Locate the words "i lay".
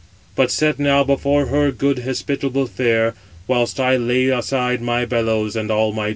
3.79-4.29